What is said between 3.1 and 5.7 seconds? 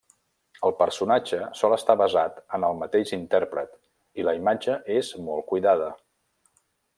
intèrpret i la imatge és molt